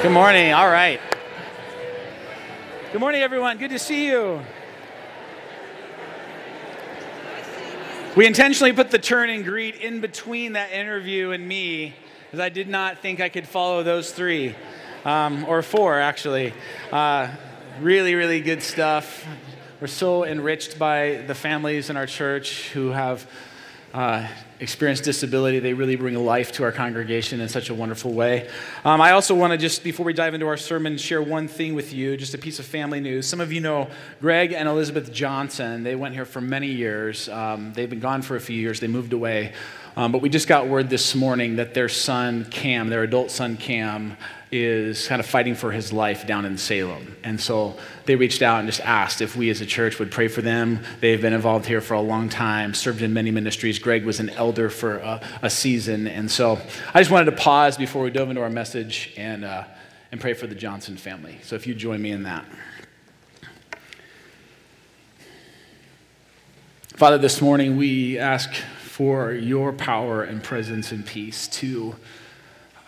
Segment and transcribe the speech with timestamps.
[0.00, 0.52] Good morning.
[0.52, 1.00] All right.
[2.92, 3.58] Good morning, everyone.
[3.58, 4.40] Good to see you.
[8.14, 12.48] We intentionally put the turn and greet in between that interview and me, because I
[12.48, 14.54] did not think I could follow those three,
[15.04, 16.54] um, or four, actually.
[16.92, 17.28] Uh,
[17.80, 19.26] really, really good stuff.
[19.80, 23.28] We're so enriched by the families in our church who have
[23.92, 24.28] uh,
[24.60, 28.48] experience disability, they really bring life to our congregation in such a wonderful way.
[28.84, 31.74] Um, I also want to just, before we dive into our sermon, share one thing
[31.74, 33.26] with you, just a piece of family news.
[33.26, 33.88] Some of you know
[34.20, 35.84] Greg and Elizabeth Johnson.
[35.84, 37.28] They went here for many years.
[37.28, 39.52] Um, they've been gone for a few years, they moved away.
[39.98, 43.56] Um, but we just got word this morning that their son, Cam, their adult son,
[43.56, 44.16] Cam,
[44.52, 47.16] is kind of fighting for his life down in Salem.
[47.24, 50.28] And so they reached out and just asked if we as a church would pray
[50.28, 50.84] for them.
[51.00, 53.80] They've been involved here for a long time, served in many ministries.
[53.80, 56.06] Greg was an elder for a, a season.
[56.06, 56.60] And so
[56.94, 59.64] I just wanted to pause before we dove into our message and, uh,
[60.12, 61.40] and pray for the Johnson family.
[61.42, 62.44] So if you join me in that.
[66.94, 68.48] Father, this morning we ask
[68.98, 71.94] for your power and presence and peace to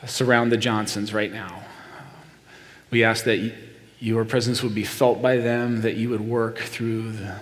[0.04, 1.62] surround the Johnsons right now.
[2.90, 3.54] We ask that
[4.00, 7.36] your presence would be felt by them, that you would work through the,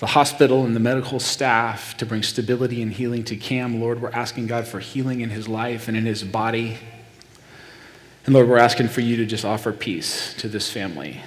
[0.00, 3.80] the hospital and the medical staff to bring stability and healing to Cam.
[3.80, 6.78] Lord, we're asking God for healing in his life and in his body.
[8.26, 11.20] And Lord, we're asking for you to just offer peace to this family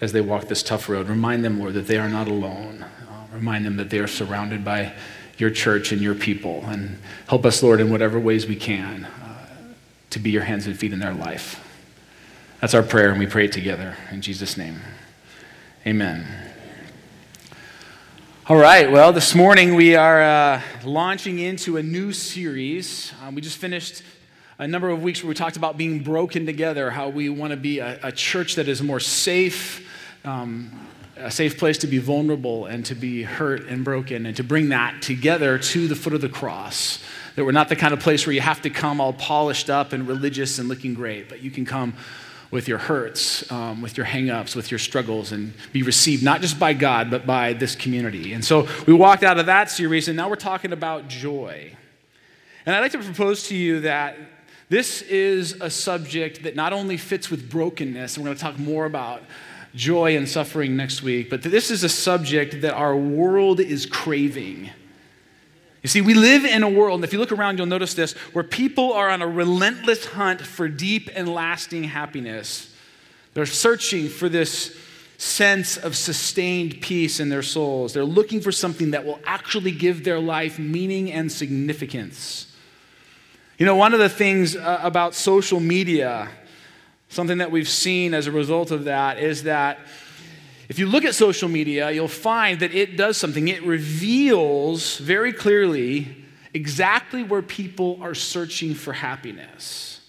[0.00, 1.08] as they walk this tough road.
[1.08, 2.84] Remind them, Lord, that they are not alone.
[2.84, 4.94] Uh, remind them that they are surrounded by
[5.38, 6.64] your church and your people.
[6.66, 9.06] And help us, Lord, in whatever ways we can
[10.10, 11.64] to be your hands and feet in their life.
[12.60, 14.80] That's our prayer, and we pray it together in Jesus' name.
[15.86, 16.26] Amen.
[18.48, 23.12] All right, well, this morning we are uh, launching into a new series.
[23.22, 24.02] Um, we just finished
[24.58, 27.56] a number of weeks where we talked about being broken together, how we want to
[27.56, 29.86] be a, a, church that is more safe,
[30.24, 30.87] um,
[31.18, 34.68] a safe place to be vulnerable and to be hurt and broken, and to bring
[34.70, 37.02] that together to the foot of the cross.
[37.36, 39.92] That we're not the kind of place where you have to come all polished up
[39.92, 41.94] and religious and looking great, but you can come
[42.50, 46.58] with your hurts, um, with your hangups, with your struggles, and be received not just
[46.58, 48.32] by God, but by this community.
[48.32, 51.76] And so we walked out of that series, and now we're talking about joy.
[52.64, 54.16] And I'd like to propose to you that
[54.70, 58.58] this is a subject that not only fits with brokenness, and we're going to talk
[58.58, 59.22] more about
[59.78, 64.70] joy and suffering next week, but this is a subject that our world is craving.
[65.82, 68.12] You see, we live in a world, and if you look around, you'll notice this,
[68.32, 72.74] where people are on a relentless hunt for deep and lasting happiness.
[73.34, 74.76] They're searching for this
[75.16, 77.92] sense of sustained peace in their souls.
[77.92, 82.52] They're looking for something that will actually give their life meaning and significance.
[83.58, 86.28] You know, one of the things uh, about social media,
[87.08, 89.78] something that we've seen as a result of that, is that
[90.68, 93.48] if you look at social media, you'll find that it does something.
[93.48, 96.14] It reveals very clearly
[96.52, 100.00] exactly where people are searching for happiness.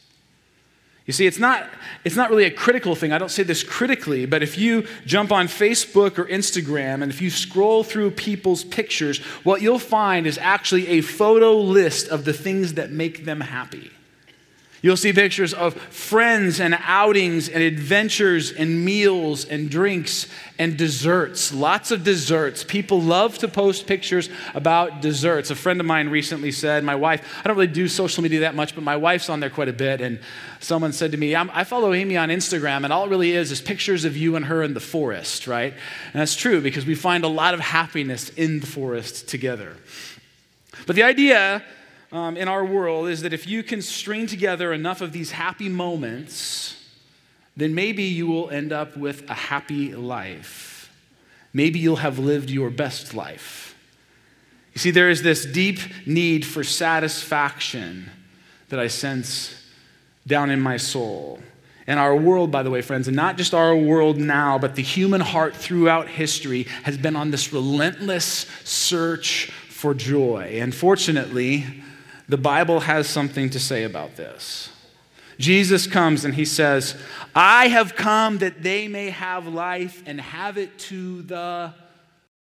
[1.06, 1.68] You see, it's not,
[2.04, 3.12] it's not really a critical thing.
[3.12, 7.20] I don't say this critically, but if you jump on Facebook or Instagram and if
[7.20, 12.34] you scroll through people's pictures, what you'll find is actually a photo list of the
[12.34, 13.90] things that make them happy.
[14.82, 21.54] You'll see pictures of friends and outings and adventures and meals and drinks and desserts.
[21.54, 22.64] Lots of desserts.
[22.64, 25.52] People love to post pictures about desserts.
[25.52, 28.56] A friend of mine recently said, My wife, I don't really do social media that
[28.56, 30.00] much, but my wife's on there quite a bit.
[30.00, 30.20] And
[30.62, 33.60] someone said to me, I follow Amy on Instagram, and all it really is is
[33.62, 35.74] pictures of you and her in the forest, right?
[36.14, 39.76] And that's true because we find a lot of happiness in the forest together.
[40.88, 41.64] But the idea
[42.12, 45.70] um, in our world is that if you can string together enough of these happy
[45.70, 46.76] moments,
[47.56, 50.92] then maybe you will end up with a happy life.
[51.54, 53.76] Maybe you'll have lived your best life.
[54.74, 58.10] You see, there is this deep need for satisfaction
[58.70, 59.66] that I sense
[60.26, 61.40] down in my soul.
[61.88, 64.84] And our world, by the way, friends, and not just our world now, but the
[64.84, 70.60] human heart throughout history has been on this relentless search for joy.
[70.62, 71.66] And fortunately,
[72.30, 74.70] the Bible has something to say about this.
[75.40, 76.96] Jesus comes and he says,
[77.34, 81.74] I have come that they may have life and have it to the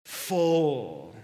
[0.04, 1.14] full.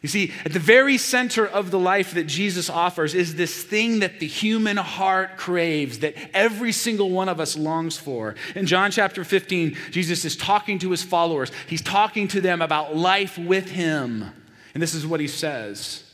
[0.00, 3.98] You see, at the very center of the life that Jesus offers is this thing
[3.98, 8.36] that the human heart craves, that every single one of us longs for.
[8.54, 11.50] In John chapter 15, Jesus is talking to his followers.
[11.66, 14.24] He's talking to them about life with him.
[14.72, 16.04] And this is what he says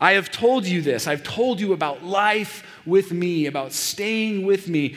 [0.00, 1.06] I have told you this.
[1.06, 4.96] I've told you about life with me, about staying with me.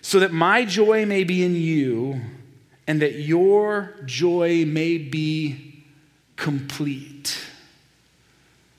[0.00, 2.20] so that my joy may be in you
[2.86, 5.84] and that your joy may be
[6.36, 7.38] complete.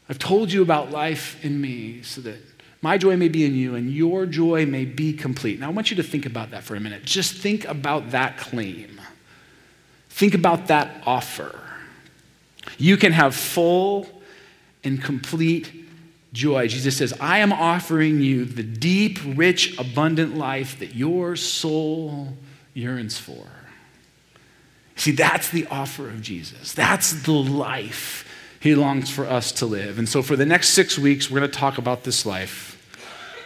[0.09, 2.37] I've told you about life in me so that
[2.81, 5.59] my joy may be in you and your joy may be complete.
[5.59, 7.03] Now, I want you to think about that for a minute.
[7.03, 8.99] Just think about that claim.
[10.09, 11.59] Think about that offer.
[12.77, 14.07] You can have full
[14.83, 15.71] and complete
[16.33, 16.67] joy.
[16.67, 22.33] Jesus says, I am offering you the deep, rich, abundant life that your soul
[22.73, 23.47] yearns for.
[24.95, 26.73] See, that's the offer of Jesus.
[26.73, 28.25] That's the life
[28.59, 29.97] he longs for us to live.
[29.97, 32.75] And so, for the next six weeks, we're going to talk about this life,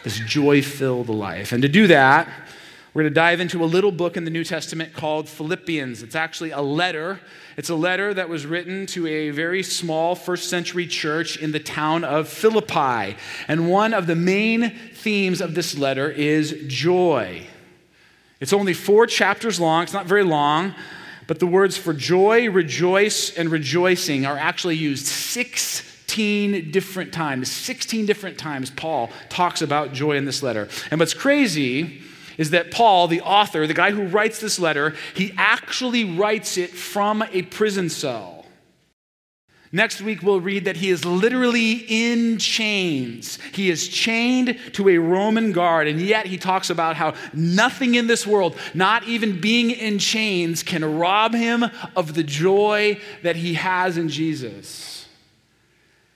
[0.02, 1.52] this joy filled life.
[1.52, 2.28] And to do that,
[2.94, 6.04] we're going to dive into a little book in the New Testament called Philippians.
[6.04, 7.20] It's actually a letter.
[7.56, 11.58] It's a letter that was written to a very small first century church in the
[11.58, 13.16] town of Philippi.
[13.48, 17.44] And one of the main themes of this letter is joy.
[18.38, 20.72] It's only four chapters long, it's not very long.
[21.26, 27.50] But the words for joy, rejoice, and rejoicing are actually used 16 different times.
[27.50, 30.68] 16 different times Paul talks about joy in this letter.
[30.92, 32.03] And what's crazy
[32.38, 36.70] is that Paul, the author, the guy who writes this letter, he actually writes it
[36.70, 38.44] from a prison cell.
[39.74, 43.40] Next week, we'll read that he is literally in chains.
[43.52, 48.06] He is chained to a Roman guard, and yet he talks about how nothing in
[48.06, 51.64] this world, not even being in chains, can rob him
[51.96, 55.08] of the joy that he has in Jesus.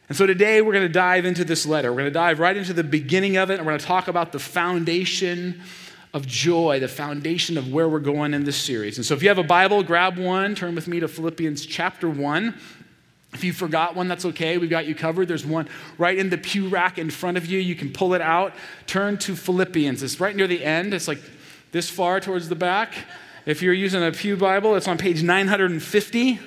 [0.09, 1.91] And so today, we're going to dive into this letter.
[1.91, 4.06] We're going to dive right into the beginning of it, and we're going to talk
[4.06, 5.61] about the foundation
[6.14, 8.96] of joy, the foundation of where we're going in this series.
[8.96, 12.08] And so if you have a Bible, grab one, turn with me to Philippians chapter
[12.08, 12.55] 1.
[13.34, 14.56] If you forgot one, that's okay.
[14.56, 15.28] We've got you covered.
[15.28, 15.69] There's one
[15.99, 17.58] right in the pew rack in front of you.
[17.58, 18.55] You can pull it out.
[18.87, 20.02] Turn to Philippians.
[20.02, 20.94] It's right near the end.
[20.94, 21.20] It's like
[21.70, 22.94] this far towards the back.
[23.44, 26.40] If you're using a Pew Bible, it's on page 950.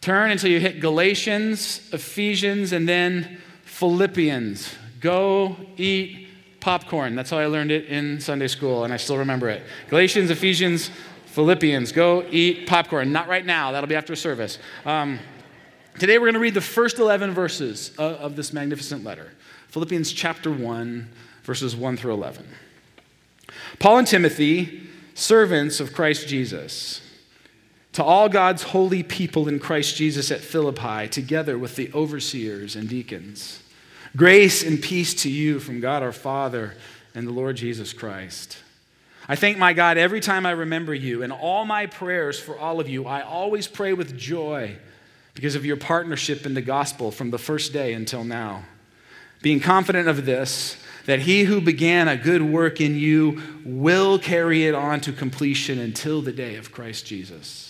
[0.00, 4.74] Turn until you hit Galatians, Ephesians, and then Philippians.
[5.00, 6.29] Go eat
[6.60, 7.14] popcorn.
[7.14, 9.62] That's how I learned it in Sunday school, and I still remember it.
[9.88, 10.90] Galatians, Ephesians,
[11.26, 11.92] Philippians.
[11.92, 13.12] Go eat popcorn.
[13.12, 13.72] Not right now.
[13.72, 14.58] That'll be after service.
[14.84, 15.18] Um,
[16.00, 19.32] Today we're going to read the first 11 verses of, this magnificent letter
[19.68, 21.08] Philippians chapter 1,
[21.42, 22.46] verses 1 through 11.
[23.78, 27.02] Paul and Timothy, servants of Christ Jesus,
[27.92, 32.88] to all God's holy people in Christ Jesus at Philippi, together with the overseers and
[32.88, 33.62] deacons.
[34.16, 36.74] Grace and peace to you from God our Father
[37.14, 38.58] and the Lord Jesus Christ.
[39.28, 41.22] I thank my God every time I remember you.
[41.22, 44.76] In all my prayers for all of you, I always pray with joy
[45.34, 48.64] because of your partnership in the gospel from the first day until now.
[49.42, 50.76] Being confident of this,
[51.06, 55.78] that he who began a good work in you will carry it on to completion
[55.78, 57.69] until the day of Christ Jesus.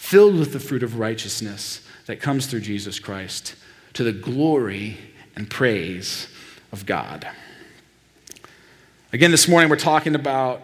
[0.00, 3.54] filled with the fruit of righteousness that comes through Jesus Christ,
[3.92, 4.96] to the glory
[5.36, 6.26] and praise
[6.72, 7.28] of God.
[9.12, 10.62] Again, this morning we're talking about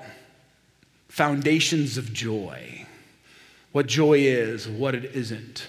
[1.08, 2.86] foundations of joy.
[3.72, 5.68] What joy is, what it isn't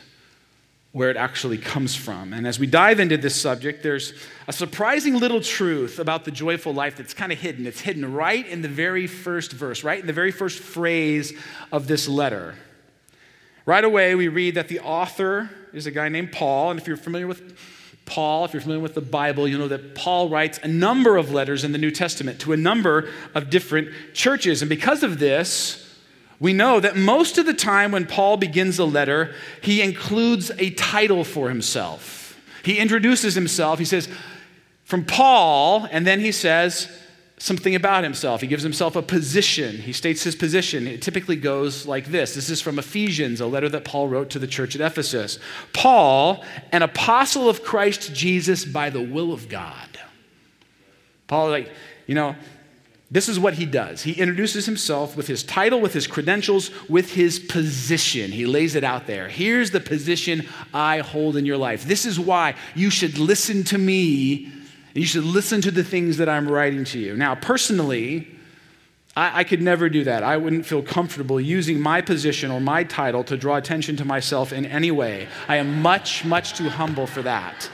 [0.93, 2.33] where it actually comes from.
[2.33, 4.13] And as we dive into this subject, there's
[4.47, 7.67] a surprising little truth about the joyful life that's kind of hidden.
[7.67, 11.33] It's hidden right in the very first verse, right in the very first phrase
[11.71, 12.55] of this letter.
[13.67, 16.71] Right away, we read that the author is a guy named Paul.
[16.71, 17.59] And if you're familiar with
[18.05, 21.31] Paul, if you're familiar with the Bible, you know that Paul writes a number of
[21.31, 24.61] letters in the New Testament to a number of different churches.
[24.61, 25.99] And because of this,
[26.39, 30.69] we know that most of the time when Paul begins a letter, he includes a
[30.69, 32.39] title for himself.
[32.63, 33.79] He introduces himself.
[33.79, 34.07] He says,
[34.85, 36.89] from Paul, and then he says
[37.37, 38.41] something about himself.
[38.41, 39.77] He gives himself a position.
[39.77, 40.87] He states his position.
[40.87, 44.39] It typically goes like this This is from Ephesians, a letter that Paul wrote to
[44.39, 45.39] the church at Ephesus.
[45.73, 49.99] Paul, an apostle of Christ Jesus by the will of God.
[51.27, 51.71] Paul, like,
[52.07, 52.35] you know,
[53.09, 54.03] this is what he does.
[54.03, 58.31] He introduces himself with his title, with his credentials, with his position.
[58.31, 59.29] He lays it out there.
[59.29, 61.85] Here's the position I hold in your life.
[61.85, 64.51] This is why you should listen to me.
[64.97, 67.15] You should listen to the things that I'm writing to you.
[67.15, 68.27] Now, personally,
[69.15, 70.23] I, I could never do that.
[70.23, 74.51] I wouldn't feel comfortable using my position or my title to draw attention to myself
[74.51, 75.27] in any way.
[75.47, 77.69] I am much, much too humble for that.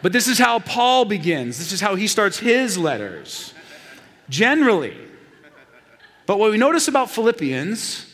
[0.00, 1.58] But this is how Paul begins.
[1.58, 3.52] This is how he starts his letters.
[4.30, 4.96] Generally.
[6.24, 8.06] But what we notice about Philippians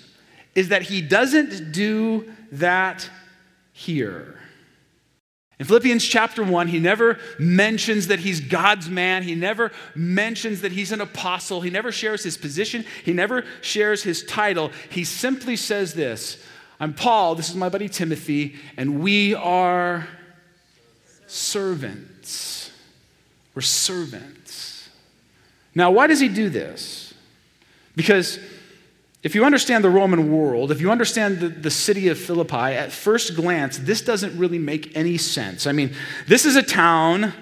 [0.56, 3.08] is that he doesn't do that
[3.72, 4.35] here.
[5.58, 9.22] In Philippians chapter 1, he never mentions that he's God's man.
[9.22, 11.62] He never mentions that he's an apostle.
[11.62, 12.84] He never shares his position.
[13.04, 14.70] He never shares his title.
[14.90, 16.42] He simply says this
[16.78, 20.06] I'm Paul, this is my buddy Timothy, and we are
[21.26, 22.70] servants.
[23.54, 24.90] We're servants.
[25.74, 27.14] Now, why does he do this?
[27.94, 28.38] Because
[29.22, 32.92] if you understand the Roman world, if you understand the, the city of Philippi, at
[32.92, 35.66] first glance, this doesn't really make any sense.
[35.66, 35.94] I mean,
[36.28, 37.32] this is a town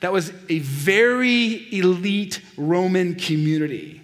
[0.00, 4.03] that was a very elite Roman community.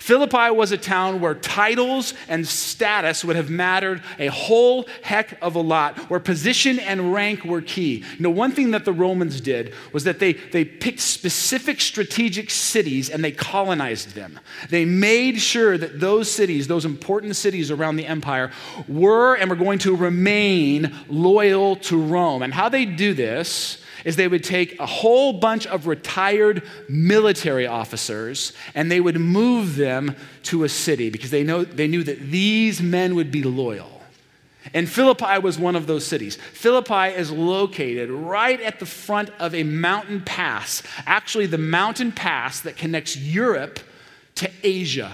[0.00, 5.54] Philippi was a town where titles and status would have mattered a whole heck of
[5.54, 7.98] a lot, where position and rank were key.
[8.16, 12.50] You know, one thing that the Romans did was that they, they picked specific strategic
[12.50, 14.40] cities and they colonized them.
[14.70, 18.50] They made sure that those cities, those important cities around the empire,
[18.88, 22.42] were and were going to remain loyal to Rome.
[22.42, 27.66] And how they do this is they would take a whole bunch of retired military
[27.66, 32.20] officers and they would move them to a city because they, know, they knew that
[32.30, 34.00] these men would be loyal.
[34.74, 36.36] And Philippi was one of those cities.
[36.36, 42.60] Philippi is located right at the front of a mountain pass, actually, the mountain pass
[42.60, 43.80] that connects Europe
[44.36, 45.12] to Asia.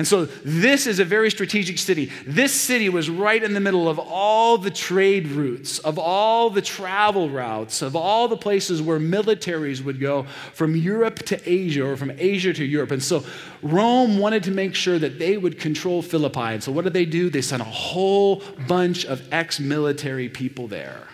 [0.00, 2.10] And so, this is a very strategic city.
[2.26, 6.62] This city was right in the middle of all the trade routes, of all the
[6.62, 10.22] travel routes, of all the places where militaries would go
[10.54, 12.92] from Europe to Asia or from Asia to Europe.
[12.92, 13.26] And so,
[13.60, 16.54] Rome wanted to make sure that they would control Philippi.
[16.54, 17.28] And so, what did they do?
[17.28, 21.08] They sent a whole bunch of ex military people there.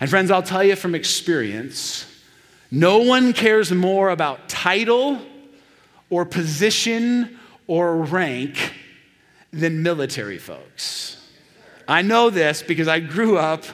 [0.00, 2.06] And, friends, I'll tell you from experience
[2.70, 5.20] no one cares more about title
[6.08, 8.74] or position or rank
[9.52, 11.24] than military folks.
[11.86, 13.64] I know this because I grew up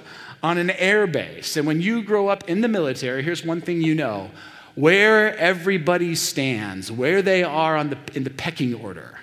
[0.42, 1.56] on an air base.
[1.56, 4.30] And when you grow up in the military, here's one thing you know
[4.74, 9.18] where everybody stands, where they are the, in the pecking order.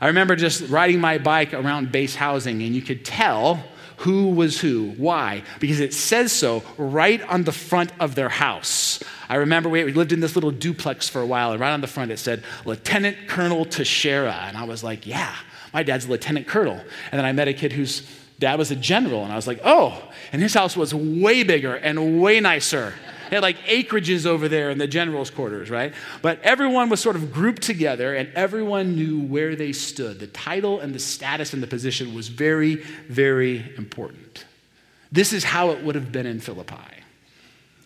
[0.00, 3.62] I remember just riding my bike around base housing, and you could tell
[4.04, 4.90] who was who.
[4.98, 5.42] Why?
[5.60, 9.02] Because it says so right on the front of their house.
[9.30, 11.86] I remember we lived in this little duplex for a while, and right on the
[11.86, 14.44] front it said Lieutenant Colonel Teixeira.
[14.46, 15.34] And I was like, yeah,
[15.72, 16.76] my dad's a lieutenant colonel.
[16.76, 18.06] And then I met a kid whose
[18.38, 21.74] dad was a general, and I was like, oh, and his house was way bigger
[21.74, 22.94] and way nicer.
[23.30, 25.94] They had like acreages over there in the general's quarters, right?
[26.22, 30.20] But everyone was sort of grouped together and everyone knew where they stood.
[30.20, 32.76] The title and the status and the position was very,
[33.08, 34.44] very important.
[35.10, 36.74] This is how it would have been in Philippi.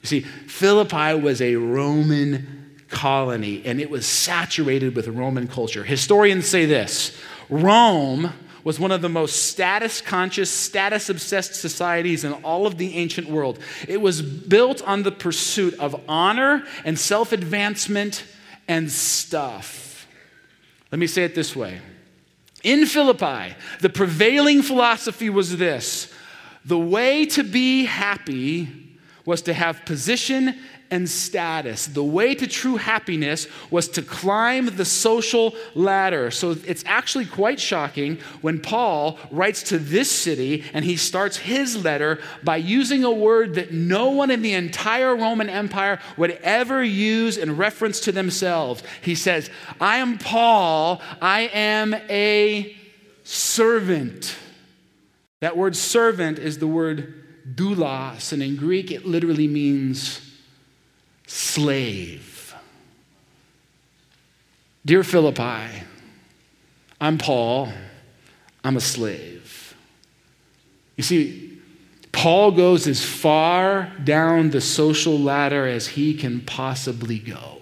[0.02, 5.85] You see, Philippi was a Roman colony and it was saturated with Roman culture.
[5.85, 7.17] Historians say this
[7.49, 8.33] Rome
[8.68, 13.26] was one of the most status conscious, status obsessed societies in all of the ancient
[13.26, 13.58] world.
[13.88, 18.26] It was built on the pursuit of honor and self advancement
[18.68, 20.06] and stuff.
[20.92, 21.80] Let me say it this way
[22.62, 26.12] In Philippi, the prevailing philosophy was this
[26.66, 28.88] the way to be happy
[29.28, 30.54] was to have position
[30.90, 31.85] and status.
[31.85, 36.30] The way to true happiness was to climb the social ladder.
[36.30, 41.85] So it's actually quite shocking when Paul writes to this city and he starts his
[41.85, 46.82] letter by using a word that no one in the entire Roman Empire would ever
[46.82, 48.82] use in reference to themselves.
[49.02, 52.75] He says, I am Paul, I am a
[53.25, 54.35] servant.
[55.40, 60.21] That word servant is the word doulos, and in Greek it literally means
[61.26, 62.55] slave.
[64.85, 65.83] Dear Philippi,
[67.00, 67.71] I'm Paul,
[68.64, 69.75] I'm a slave.
[70.97, 71.61] You see,
[72.11, 77.58] Paul goes as far down the social ladder as he can possibly go.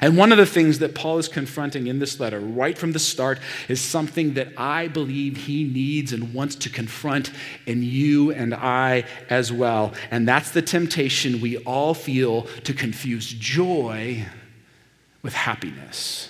[0.00, 2.98] And one of the things that Paul is confronting in this letter, right from the
[2.98, 7.30] start, is something that I believe he needs and wants to confront
[7.66, 9.94] in you and I as well.
[10.10, 14.26] And that's the temptation we all feel to confuse joy
[15.22, 16.28] with happiness.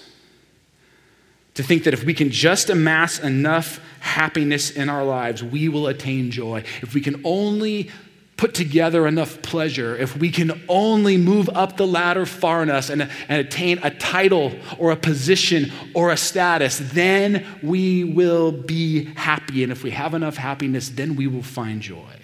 [1.54, 5.86] To think that if we can just amass enough happiness in our lives, we will
[5.86, 6.64] attain joy.
[6.82, 7.90] If we can only
[8.36, 13.02] put together enough pleasure, if we can only move up the ladder far enough and,
[13.28, 19.62] and attain a title or a position or a status, then we will be happy.
[19.62, 22.14] And if we have enough happiness, then we will find joy.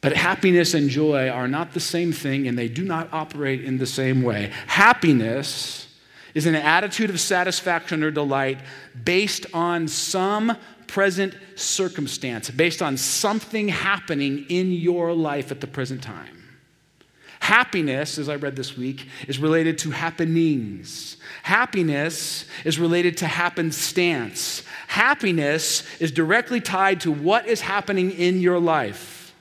[0.00, 3.78] But happiness and joy are not the same thing, and they do not operate in
[3.78, 4.50] the same way.
[4.66, 5.88] Happiness
[6.34, 8.58] is an attitude of satisfaction or delight
[9.04, 10.56] based on some
[10.92, 16.44] present circumstance, based on something happening in your life at the present time.
[17.40, 21.16] Happiness, as I read this week, is related to happenings.
[21.44, 24.64] Happiness is related to happenstance.
[24.86, 29.34] Happiness is directly tied to what is happening in your life.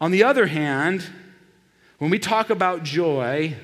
[0.00, 1.04] On the other hand,
[1.98, 3.56] when we talk about joy,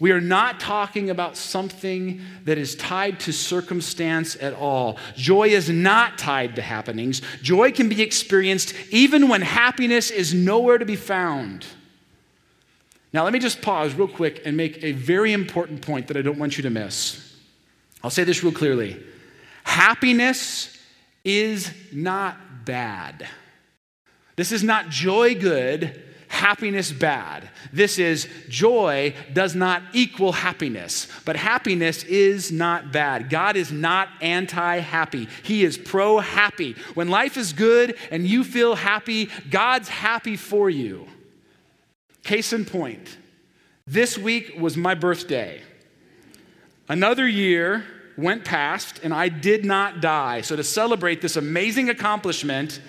[0.00, 4.98] we are not talking about something that is tied to circumstance at all.
[5.14, 7.22] Joy is not tied to happenings.
[7.42, 11.64] Joy can be experienced even when happiness is nowhere to be found.
[13.12, 16.22] Now, let me just pause real quick and make a very important point that I
[16.22, 17.36] don't want you to miss.
[18.02, 19.02] I'll say this real clearly
[19.62, 20.76] happiness
[21.24, 23.26] is not bad.
[24.36, 26.02] This is not joy good
[26.34, 27.48] happiness bad.
[27.72, 33.30] This is joy does not equal happiness, but happiness is not bad.
[33.30, 36.76] God is not anti happy, He is pro happy.
[36.94, 41.06] When life is good and you feel happy, God's happy for you.
[42.22, 43.16] Case in point,
[43.86, 45.62] this week was my birthday.
[46.88, 47.84] Another year
[48.16, 50.40] went past and I did not die.
[50.40, 52.80] So, to celebrate this amazing accomplishment,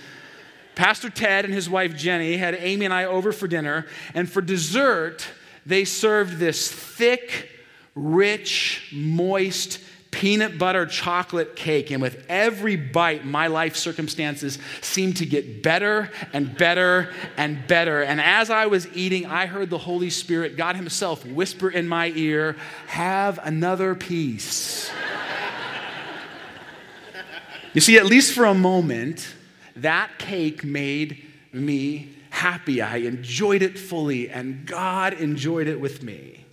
[0.76, 4.42] Pastor Ted and his wife Jenny had Amy and I over for dinner, and for
[4.42, 5.28] dessert,
[5.66, 7.50] they served this thick,
[7.96, 9.80] rich, moist,
[10.16, 11.92] peanut butter chocolate cake.
[11.92, 18.02] And with every bite, my life circumstances seemed to get better and better and better.
[18.02, 22.14] And as I was eating, I heard the Holy Spirit, God Himself, whisper in my
[22.16, 22.56] ear,
[22.88, 24.90] Have another piece.
[27.74, 29.34] you see, at least for a moment,
[29.76, 32.82] that cake made me happy.
[32.82, 36.46] I enjoyed it fully, and God enjoyed it with me.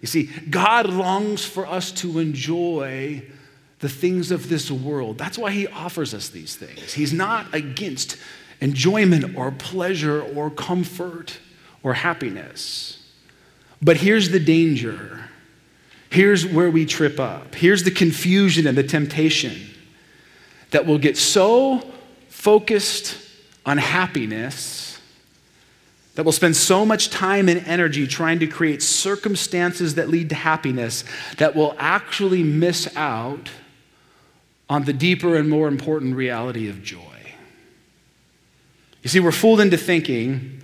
[0.00, 3.22] You see, God longs for us to enjoy
[3.80, 5.18] the things of this world.
[5.18, 6.92] That's why He offers us these things.
[6.92, 8.16] He's not against
[8.60, 11.38] enjoyment or pleasure or comfort
[11.82, 13.02] or happiness.
[13.80, 15.24] But here's the danger.
[16.10, 17.54] Here's where we trip up.
[17.54, 19.70] Here's the confusion and the temptation
[20.70, 21.93] that we'll get so
[22.44, 23.16] focused
[23.64, 25.00] on happiness
[26.14, 30.34] that will spend so much time and energy trying to create circumstances that lead to
[30.34, 31.04] happiness
[31.38, 33.48] that will actually miss out
[34.68, 37.00] on the deeper and more important reality of joy.
[39.02, 40.60] You see, we're fooled into thinking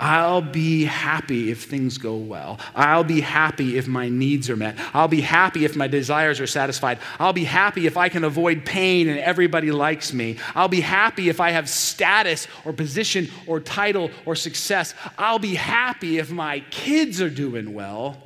[0.00, 2.58] I'll be happy if things go well.
[2.74, 4.78] I'll be happy if my needs are met.
[4.94, 6.98] I'll be happy if my desires are satisfied.
[7.18, 10.38] I'll be happy if I can avoid pain and everybody likes me.
[10.54, 14.94] I'll be happy if I have status or position or title or success.
[15.18, 18.16] I'll be happy if my kids are doing well.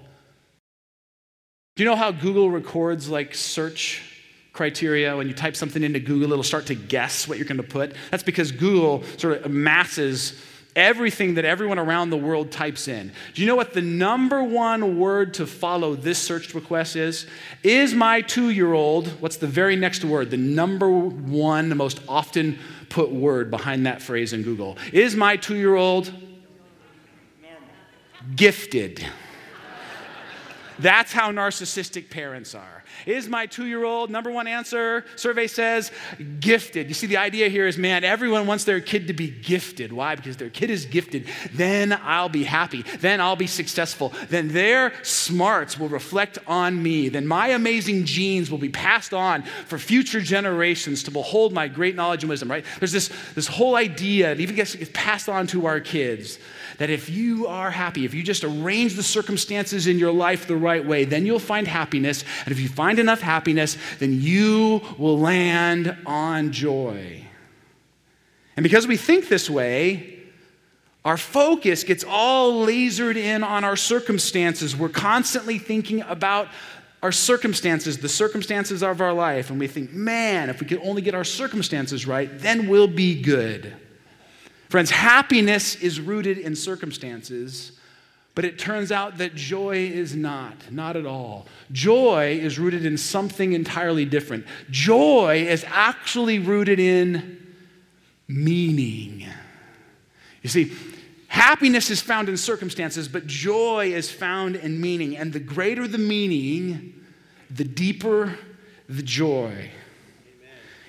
[1.74, 4.00] Do you know how Google records like search
[4.52, 5.16] criteria?
[5.16, 7.94] When you type something into Google, it'll start to guess what you're going to put.
[8.12, 10.40] That's because Google sort of amasses
[10.76, 13.12] everything that everyone around the world types in.
[13.34, 17.26] Do you know what the number one word to follow this search request is?
[17.62, 20.30] Is my two year old, what's the very next word?
[20.30, 22.58] The number one most often
[22.88, 24.76] put word behind that phrase in Google.
[24.92, 26.12] Is my two year old
[28.34, 29.04] gifted?
[30.78, 32.84] That's how narcissistic parents are.
[33.06, 35.04] Is my two year old number one answer?
[35.16, 35.90] Survey says
[36.40, 36.88] gifted.
[36.88, 39.92] You see, the idea here is man, everyone wants their kid to be gifted.
[39.92, 40.14] Why?
[40.14, 41.28] Because their kid is gifted.
[41.52, 42.82] Then I'll be happy.
[42.82, 44.12] Then I'll be successful.
[44.28, 47.08] Then their smarts will reflect on me.
[47.08, 51.94] Then my amazing genes will be passed on for future generations to behold my great
[51.94, 52.64] knowledge and wisdom, right?
[52.78, 56.38] There's this, this whole idea, it even gets passed on to our kids
[56.78, 60.56] that if you are happy, if you just arrange the circumstances in your life the
[60.64, 62.24] right way, then you'll find happiness.
[62.44, 67.24] And if you find enough happiness, then you will land on joy.
[68.56, 70.18] And because we think this way,
[71.04, 74.74] our focus gets all lasered in on our circumstances.
[74.74, 76.48] We're constantly thinking about
[77.02, 81.02] our circumstances, the circumstances of our life, and we think, man, if we could only
[81.02, 83.76] get our circumstances right, then we'll be good.
[84.70, 87.72] Friends, happiness is rooted in circumstances,
[88.34, 91.46] but it turns out that joy is not, not at all.
[91.70, 94.46] Joy is rooted in something entirely different.
[94.70, 97.54] Joy is actually rooted in
[98.26, 99.26] meaning.
[100.42, 100.72] You see,
[101.28, 105.16] happiness is found in circumstances, but joy is found in meaning.
[105.16, 106.94] And the greater the meaning,
[107.50, 108.36] the deeper
[108.88, 109.70] the joy.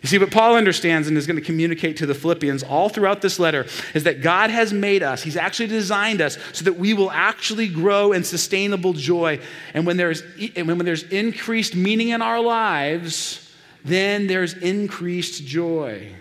[0.06, 3.24] You see, what Paul understands and is going to communicate to the Philippians all throughout
[3.24, 3.66] this letter
[3.96, 7.68] is that God has made us, He's actually designed us so that we will actually
[7.68, 9.40] grow in sustainable joy.
[9.74, 10.22] And when there's,
[10.56, 13.52] and when there's increased meaning in our lives,
[13.84, 16.14] then there's increased joy.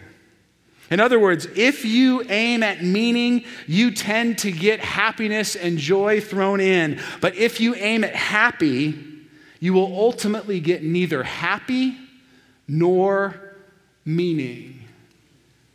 [0.91, 6.23] In other words, if you aim at meaning, you tend to get happiness and joy
[6.23, 7.03] thrown in.
[7.21, 8.99] But if you aim at happy,
[9.61, 11.99] you will ultimately get neither happy
[12.67, 13.44] nor
[14.05, 14.85] meaning.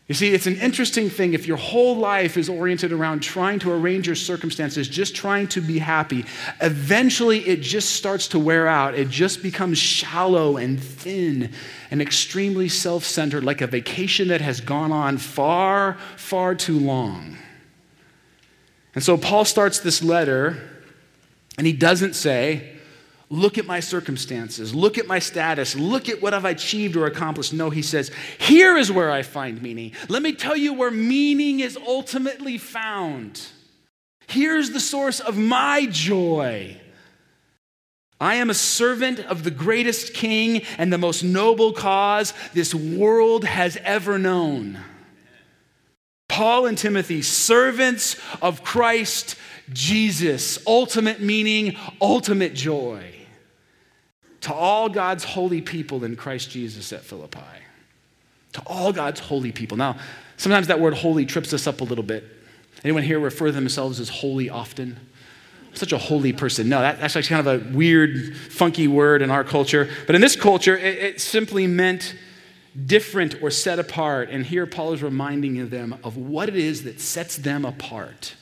[0.09, 3.71] You see, it's an interesting thing if your whole life is oriented around trying to
[3.71, 6.25] arrange your circumstances, just trying to be happy.
[6.61, 8.95] Eventually, it just starts to wear out.
[8.95, 11.51] It just becomes shallow and thin
[11.91, 17.37] and extremely self centered, like a vacation that has gone on far, far too long.
[18.95, 20.57] And so, Paul starts this letter,
[21.59, 22.78] and he doesn't say,
[23.31, 24.73] Look at my circumstances.
[24.73, 25.75] Look at my status.
[25.75, 27.53] Look at what I've achieved or accomplished.
[27.53, 29.91] No, he says, Here is where I find meaning.
[30.07, 33.41] Let me tell you where meaning is ultimately found.
[34.27, 36.77] Here's the source of my joy.
[38.19, 43.45] I am a servant of the greatest king and the most noble cause this world
[43.45, 44.79] has ever known.
[46.27, 49.35] Paul and Timothy, servants of Christ
[49.71, 53.18] Jesus, ultimate meaning, ultimate joy
[54.41, 57.39] to all God's holy people in Christ Jesus at Philippi.
[58.53, 59.77] To all God's holy people.
[59.77, 59.97] Now,
[60.37, 62.23] sometimes that word holy trips us up a little bit.
[62.83, 64.99] Anyone here refer to themselves as holy often?
[65.73, 66.69] Such a holy person.
[66.69, 69.89] No, that, that's actually kind of a weird, funky word in our culture.
[70.07, 72.15] But in this culture, it, it simply meant
[72.85, 74.29] different or set apart.
[74.29, 78.35] And here Paul is reminding them of what it is that sets them apart.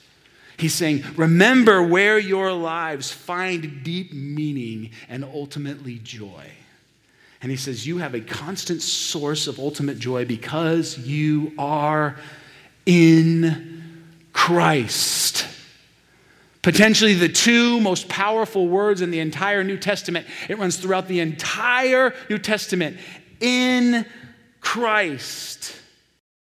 [0.58, 6.50] He's saying, remember where your lives find deep meaning and ultimately joy.
[7.42, 12.18] And he says, you have a constant source of ultimate joy because you are
[12.88, 13.84] in
[14.34, 15.46] Christ.
[16.64, 20.26] Potentially the two most powerful words in the entire New Testament.
[20.50, 22.98] It runs throughout the entire New Testament.
[23.40, 24.06] In
[24.60, 25.76] Christ.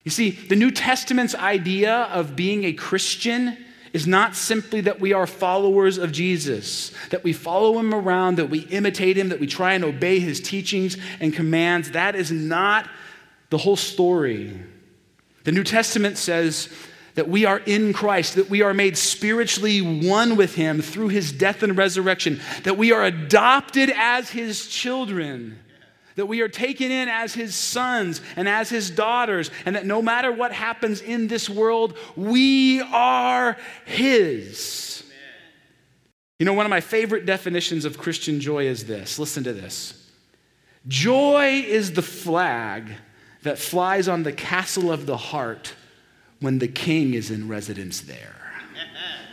[0.05, 5.13] You see, the New Testament's idea of being a Christian is not simply that we
[5.13, 9.47] are followers of Jesus, that we follow him around, that we imitate him, that we
[9.47, 11.93] try and obey his teachings and commands.
[11.93, 12.89] That is not
[13.51, 14.61] the whole story.
[15.45, 16.69] The New Testament says
[17.15, 21.33] that we are in Christ, that we are made spiritually one with him through his
[21.33, 25.59] death and resurrection, that we are adopted as his children
[26.19, 30.03] that we are taken in as his sons and as his daughters, and that no
[30.03, 35.05] matter what happens in this world, we are his.
[35.07, 35.53] Amen.
[36.41, 40.11] You know, one of my favorite definitions of Christian joy is this listen to this
[40.89, 42.95] joy is the flag
[43.43, 45.75] that flies on the castle of the heart
[46.41, 48.35] when the king is in residence there.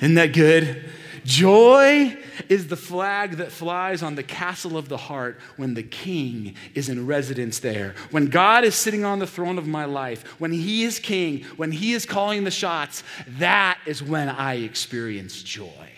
[0.02, 0.88] Isn't that good?
[1.26, 2.16] Joy
[2.50, 6.88] is the flag that flies on the castle of the heart when the king is
[6.88, 7.96] in residence there.
[8.12, 11.72] When God is sitting on the throne of my life, when he is king, when
[11.72, 13.02] he is calling the shots,
[13.40, 15.90] that is when I experience joy.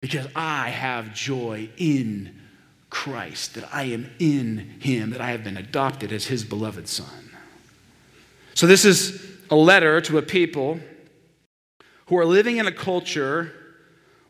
[0.00, 2.40] Because I have joy in
[2.90, 7.30] Christ, that I am in him, that I have been adopted as his beloved son.
[8.54, 10.78] So, this is a letter to a people
[12.06, 13.52] who are living in a culture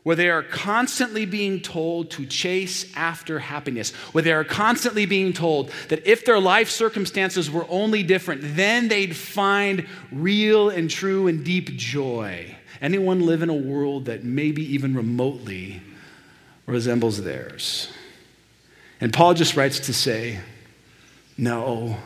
[0.07, 5.33] where they are constantly being told to chase after happiness, where they are constantly being
[5.33, 11.27] told that if their life circumstances were only different, then they'd find real and true
[11.27, 12.55] and deep joy.
[12.79, 15.81] Anyone live in a world that maybe even remotely
[16.67, 17.89] resembles theirs?
[19.01, 20.39] And Paul just writes to say,
[21.37, 21.97] no.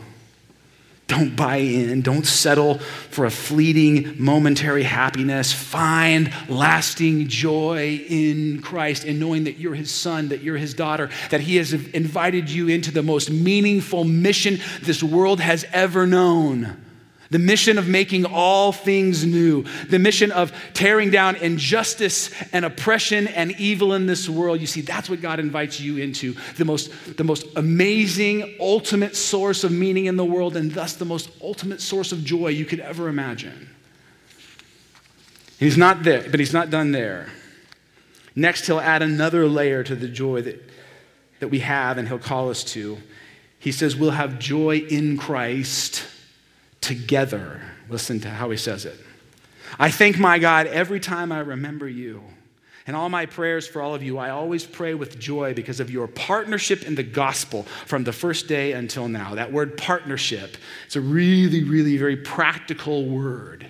[1.12, 2.00] Don't buy in.
[2.00, 5.52] Don't settle for a fleeting, momentary happiness.
[5.52, 11.10] Find lasting joy in Christ in knowing that you're his son, that you're his daughter,
[11.30, 16.78] that he has invited you into the most meaningful mission this world has ever known
[17.32, 23.28] the mission of making all things new, the mission of tearing down injustice and oppression
[23.28, 24.60] and evil in this world.
[24.60, 29.64] You see, that's what God invites you into the most, the most amazing, ultimate source
[29.64, 32.82] of meaning in the world, and thus the most ultimate source of joy you could
[32.82, 33.70] ever imagine.
[35.58, 37.30] He's not there, but he's not done there.
[38.36, 40.62] Next, he'll add another layer to the joy that,
[41.40, 42.98] that we have and he'll call us to.
[43.58, 46.04] He says, We'll have joy in Christ
[46.82, 47.62] together.
[47.90, 48.98] Listen to how he says it.
[49.80, 52.22] I thank my God every time I remember you.
[52.88, 55.92] And all my prayers for all of you, I always pray with joy because of
[55.92, 59.36] your partnership in the gospel from the first day until now.
[59.36, 63.68] That word partnership, it's a really, really very practical word.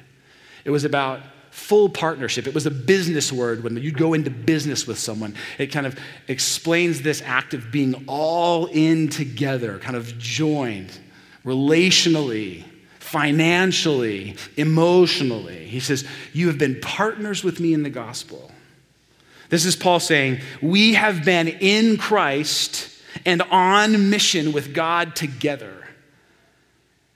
[0.64, 1.22] It was about
[1.52, 2.48] full partnership.
[2.48, 5.36] It was a business word when you go into business with someone.
[5.58, 10.98] It kind of explains this act of being all in together, kind of joined
[11.44, 12.64] relationally,
[13.12, 15.66] financially, emotionally.
[15.66, 18.52] He says, You have been partners with me in the gospel.
[19.50, 22.90] This is Paul saying, We have been in Christ
[23.26, 25.81] and on mission with God together.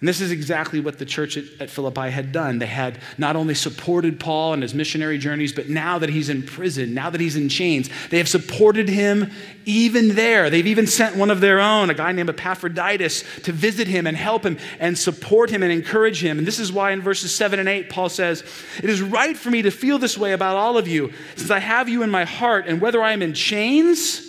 [0.05, 2.59] And this is exactly what the church at, at, Philippi had done.
[2.59, 6.43] They had not only supported Paul and his missionary journeys, but now that he's in
[6.43, 9.31] prison, now that he's in chains, they have supported him
[9.65, 10.51] even there.
[10.51, 14.15] They've even sent one of their own, a guy named Epaphroditus, to visit him and
[14.15, 16.37] help him and support him and encourage him.
[16.37, 18.43] And this is why in verses 7 and 8, Paul says,
[18.83, 21.57] It is right for me to feel this way about all of you, since I
[21.57, 24.24] have you in my heart, and whether I am in chains,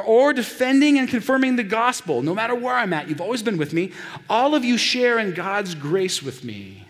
[0.00, 3.74] or defending and confirming the gospel, no matter where I'm at, you've always been with
[3.74, 3.92] me.
[4.28, 6.86] All of you share in God's grace with me.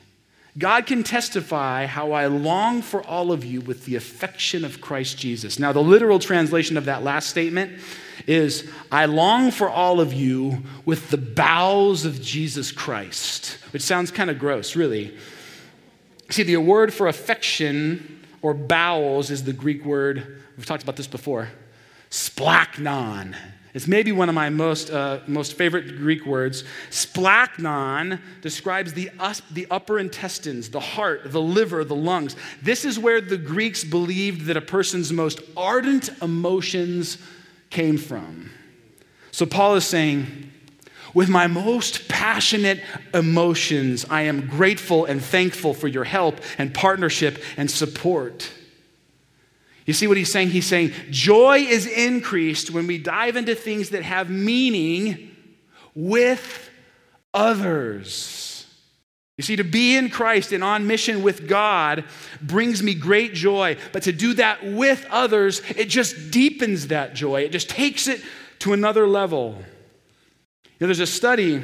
[0.57, 5.19] God can testify how I long for all of you with the affection of Christ
[5.19, 5.59] Jesus.
[5.59, 7.81] Now, the literal translation of that last statement
[8.27, 14.11] is I long for all of you with the bowels of Jesus Christ, which sounds
[14.11, 15.17] kind of gross, really.
[16.29, 21.07] See, the word for affection or bowels is the Greek word, we've talked about this
[21.07, 21.49] before
[22.13, 23.35] splachnon.
[23.73, 26.63] It's maybe one of my most, uh, most favorite Greek words.
[26.91, 32.37] Splachnon describes the, us, the upper intestines, the heart, the liver, the lungs.
[32.61, 37.17] This is where the Greeks believed that a person's most ardent emotions
[37.71, 38.51] came from.
[39.31, 40.51] So Paul is saying,
[41.15, 42.83] with my most passionate
[43.15, 48.51] emotions, I am grateful and thankful for your help and partnership and support.
[49.93, 50.49] You see what he's saying?
[50.49, 55.37] He's saying joy is increased when we dive into things that have meaning
[55.95, 56.71] with
[57.35, 58.67] others.
[59.37, 62.05] You see, to be in Christ and on mission with God
[62.41, 67.43] brings me great joy, but to do that with others, it just deepens that joy.
[67.43, 68.23] It just takes it
[68.61, 69.59] to another level.
[70.65, 71.63] You know, there's a study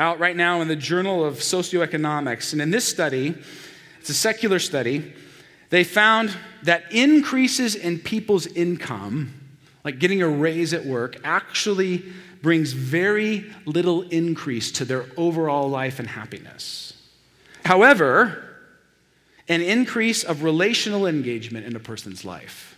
[0.00, 3.36] out right now in the Journal of Socioeconomics, and in this study,
[4.00, 5.14] it's a secular study
[5.74, 6.32] they found
[6.62, 9.34] that increases in people's income,
[9.82, 12.04] like getting a raise at work, actually
[12.42, 16.92] brings very little increase to their overall life and happiness.
[17.64, 18.56] However,
[19.48, 22.76] an increase of relational engagement in a person's life,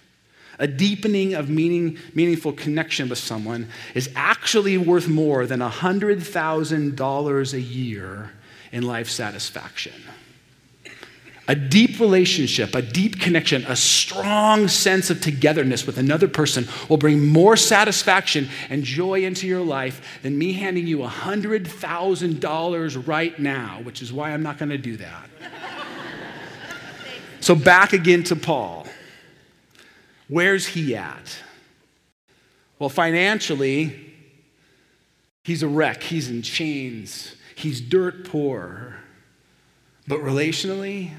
[0.59, 7.61] a deepening of meaning, meaningful connection with someone, is actually worth more than $100,000 a
[7.61, 8.30] year
[8.72, 9.92] in life satisfaction.
[11.48, 16.96] A deep relationship, a deep connection, a strong sense of togetherness with another person will
[16.96, 23.78] bring more satisfaction and joy into your life than me handing you $100,000 right now,
[23.85, 25.30] which is why I'm not going to do that.
[27.40, 28.88] so, back again to Paul.
[30.28, 31.38] Where's he at?
[32.80, 34.12] Well, financially,
[35.44, 36.02] he's a wreck.
[36.02, 37.37] He's in chains.
[37.54, 38.96] He's dirt poor.
[40.09, 41.12] But relationally,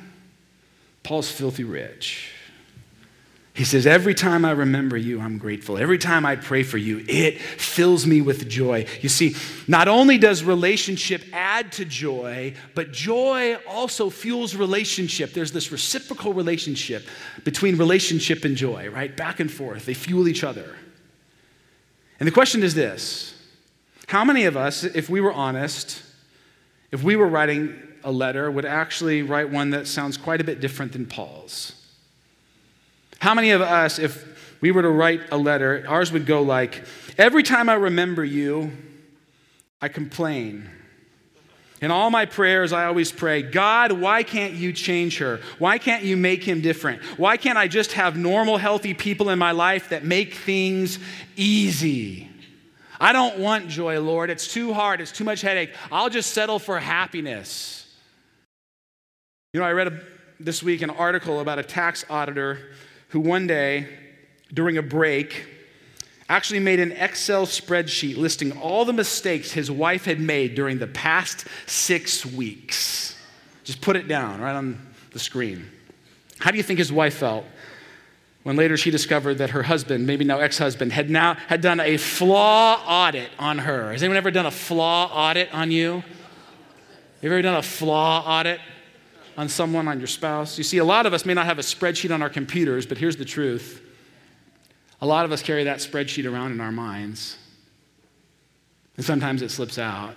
[1.08, 2.34] Paul's filthy rich.
[3.54, 5.78] He says, Every time I remember you, I'm grateful.
[5.78, 8.88] Every time I pray for you, it fills me with joy.
[9.00, 9.34] You see,
[9.70, 15.32] not only does relationship add to joy, but joy also fuels relationship.
[15.32, 17.08] There's this reciprocal relationship
[17.46, 19.16] between relationship and joy, right?
[19.16, 19.86] Back and forth.
[19.86, 20.76] They fuel each other.
[22.20, 23.34] And the question is this
[24.08, 26.04] How many of us, if we were honest,
[26.92, 30.62] if we were writing a letter would actually write one that sounds quite a bit
[30.62, 31.74] different than Paul's.
[33.20, 36.86] How many of us, if we were to write a letter, ours would go like,
[37.18, 38.72] Every time I remember you,
[39.82, 40.70] I complain.
[41.82, 45.42] In all my prayers, I always pray, God, why can't you change her?
[45.60, 47.02] Why can't you make him different?
[47.18, 51.00] Why can't I just have normal, healthy people in my life that make things
[51.36, 52.30] easy?
[53.00, 54.30] I don't want joy, Lord.
[54.30, 55.02] It's too hard.
[55.02, 55.74] It's too much headache.
[55.92, 57.87] I'll just settle for happiness.
[59.54, 60.00] You know, I read a,
[60.42, 62.60] this week an article about a tax auditor
[63.10, 63.88] who one day,
[64.54, 65.48] during a break,
[66.28, 70.88] actually made an Excel spreadsheet listing all the mistakes his wife had made during the
[70.88, 73.16] past six weeks.
[73.64, 75.66] Just put it down right on the screen.
[76.40, 77.46] How do you think his wife felt
[78.44, 81.96] when later she discovered that her husband, maybe now ex-husband, had now had done a
[81.96, 83.94] flaw audit on her?
[83.94, 85.94] Has anyone ever done a flaw audit on you?
[86.02, 88.60] Have you ever done a flaw audit?
[89.38, 90.58] On someone, on your spouse.
[90.58, 92.98] You see, a lot of us may not have a spreadsheet on our computers, but
[92.98, 93.82] here's the truth.
[95.00, 97.38] A lot of us carry that spreadsheet around in our minds.
[98.98, 100.16] And sometimes it slips out.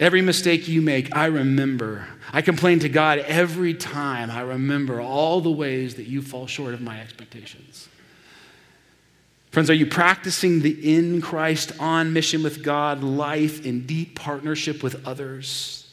[0.00, 2.06] Every mistake you make, I remember.
[2.32, 6.74] I complain to God every time I remember all the ways that you fall short
[6.74, 7.88] of my expectations.
[9.50, 14.82] Friends, are you practicing the in Christ, on mission with God life in deep partnership
[14.82, 15.83] with others?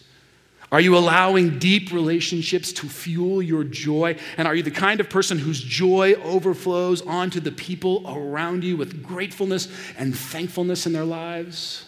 [0.71, 4.15] Are you allowing deep relationships to fuel your joy?
[4.37, 8.77] And are you the kind of person whose joy overflows onto the people around you
[8.77, 11.85] with gratefulness and thankfulness in their lives?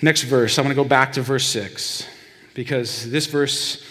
[0.00, 2.06] Next verse, I want to go back to verse 6
[2.54, 3.84] because this verse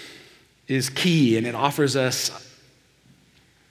[0.70, 2.32] is key and it offers us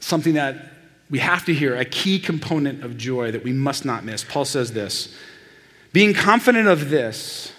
[0.01, 0.71] something that
[1.09, 4.23] we have to hear, a key component of joy that we must not miss.
[4.23, 5.15] Paul says this
[5.97, 7.55] Being confident of this,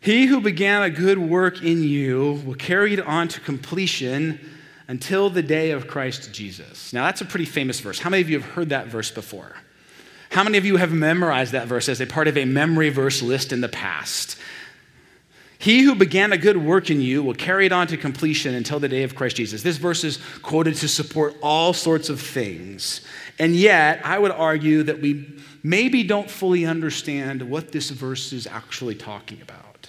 [0.00, 4.40] he who began a good work in you will carry it on to completion
[4.88, 6.92] until the day of Christ Jesus.
[6.92, 8.00] Now, that's a pretty famous verse.
[8.00, 9.54] How many of you have heard that verse before?
[10.30, 13.22] How many of you have memorized that verse as a part of a memory verse
[13.22, 14.36] list in the past?
[15.60, 18.80] He who began a good work in you will carry it on to completion until
[18.80, 19.62] the day of Christ Jesus.
[19.62, 23.02] This verse is quoted to support all sorts of things.
[23.38, 28.46] And yet, I would argue that we maybe don't fully understand what this verse is
[28.46, 29.88] actually talking about.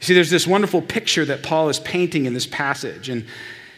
[0.00, 3.08] You see, there's this wonderful picture that Paul is painting in this passage.
[3.08, 3.24] And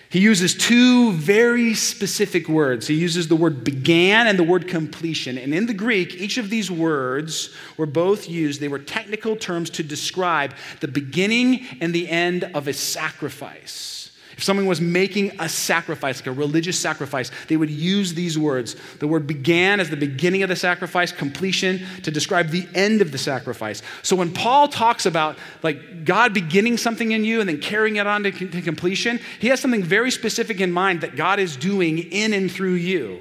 [0.09, 2.87] he uses two very specific words.
[2.87, 5.37] He uses the word began and the word completion.
[5.37, 9.69] And in the Greek, each of these words were both used, they were technical terms
[9.71, 14.06] to describe the beginning and the end of a sacrifice.
[14.37, 18.77] If someone was making a sacrifice, like a religious sacrifice, they would use these words.
[18.99, 23.13] The word began as the beginning of the sacrifice, completion to describe the end of
[23.13, 23.81] the sacrifice.
[24.03, 28.07] So when Paul talks about like God beginning something in you and then carrying it
[28.07, 31.99] on to, to completion, he has something very specific in mind that God is doing
[31.99, 33.21] in and through you.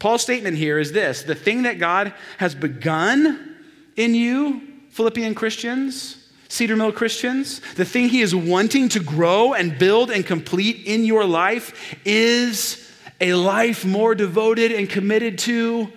[0.00, 3.56] Paul's statement here is this the thing that God has begun
[3.94, 6.17] in you, Philippian Christians,
[6.48, 11.04] Cedar Mill Christians, the thing He is wanting to grow and build and complete in
[11.04, 15.92] your life is a life more devoted and committed to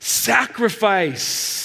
[0.00, 1.64] sacrifice.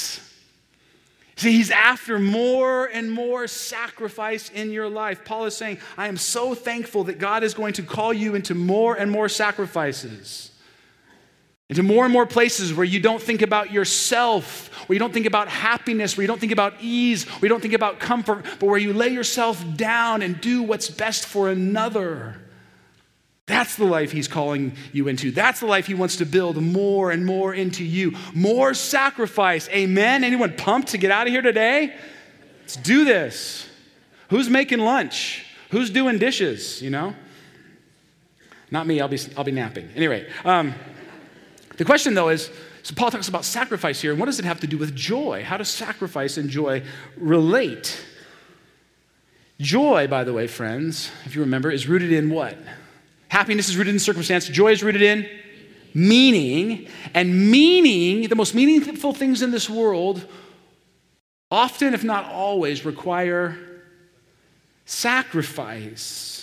[1.38, 5.24] See, He's after more and more sacrifice in your life.
[5.24, 8.54] Paul is saying, I am so thankful that God is going to call you into
[8.54, 10.51] more and more sacrifices
[11.72, 15.26] into more and more places where you don't think about yourself, where you don't think
[15.26, 18.68] about happiness, where you don't think about ease, where you don't think about comfort, but
[18.68, 22.36] where you lay yourself down and do what's best for another.
[23.46, 25.32] That's the life he's calling you into.
[25.32, 28.18] That's the life he wants to build more and more into you.
[28.34, 29.70] More sacrifice.
[29.70, 30.26] Amen.
[30.26, 31.96] Anyone pumped to get out of here today?
[32.60, 33.66] Let's do this.
[34.30, 35.46] Who's making lunch?
[35.70, 37.16] Who's doing dishes, you know?
[38.70, 39.88] Not me, I'll be, I'll be napping.
[39.96, 40.74] Anyway, um,
[41.78, 42.50] the question, though, is
[42.84, 45.44] so Paul talks about sacrifice here, and what does it have to do with joy?
[45.44, 46.84] How does sacrifice and joy
[47.16, 48.04] relate?
[49.60, 52.58] Joy, by the way, friends, if you remember, is rooted in what?
[53.28, 55.30] Happiness is rooted in circumstance, joy is rooted in
[55.94, 56.88] meaning.
[57.14, 60.26] And meaning, the most meaningful things in this world,
[61.50, 63.58] often, if not always, require
[64.86, 66.41] sacrifice.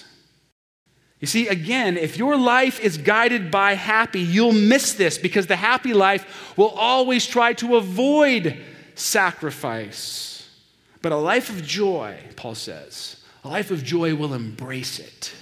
[1.20, 5.57] You see, again, if your life is guided by happy, you'll miss this because the
[5.57, 8.57] happy life will always try to avoid
[8.94, 10.48] sacrifice.
[11.02, 15.33] But a life of joy, Paul says, a life of joy will embrace it.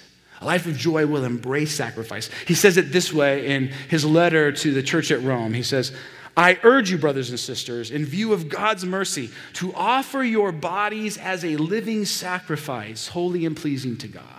[0.40, 2.30] A life of joy will embrace sacrifice.
[2.46, 5.54] He says it this way in his letter to the church at Rome.
[5.54, 5.92] He says,
[6.36, 11.16] I urge you, brothers and sisters, in view of God's mercy, to offer your bodies
[11.16, 14.35] as a living sacrifice, holy and pleasing to God.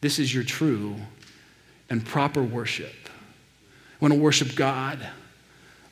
[0.00, 0.96] This is your true
[1.88, 2.94] and proper worship.
[4.00, 4.98] Want to worship God?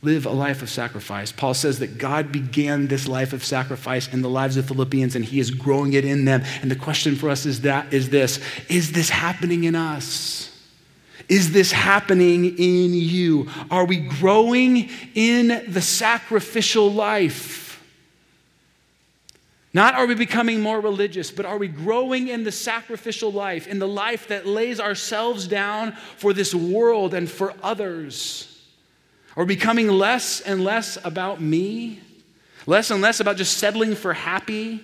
[0.00, 1.32] Live a life of sacrifice.
[1.32, 5.24] Paul says that God began this life of sacrifice in the lives of Philippians and
[5.24, 6.42] he is growing it in them.
[6.62, 10.54] And the question for us is that is this, is this happening in us?
[11.28, 13.50] Is this happening in you?
[13.70, 17.67] Are we growing in the sacrificial life?
[19.74, 23.78] Not are we becoming more religious, but are we growing in the sacrificial life, in
[23.78, 28.54] the life that lays ourselves down for this world and for others?
[29.36, 32.00] Are we becoming less and less about me?
[32.66, 34.78] Less and less about just settling for happy?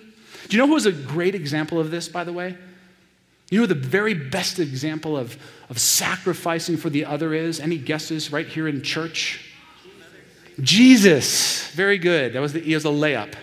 [0.47, 2.55] Do you know who is a great example of this, by the way?
[3.49, 5.37] You know the very best example of,
[5.69, 7.59] of sacrificing for the other is?
[7.59, 9.51] Any guesses right here in church?
[10.61, 11.67] Jesus.
[11.71, 12.33] Very good.
[12.33, 13.33] That was the, he was a layup.